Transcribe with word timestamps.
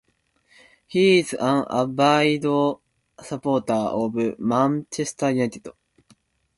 He 0.87 1.19
is 1.19 1.35
an 1.39 1.63
avid 1.69 2.43
supporter 3.19 3.73
of 3.73 4.39
Manchester 4.39 5.29
United. 5.29 5.67